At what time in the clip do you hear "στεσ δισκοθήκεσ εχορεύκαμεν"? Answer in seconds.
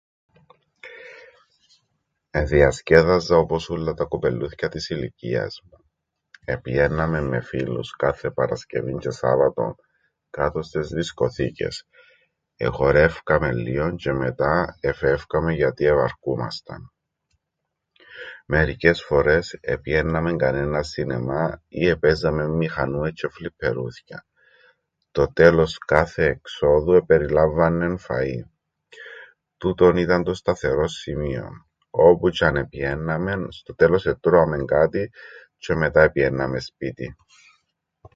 10.61-13.53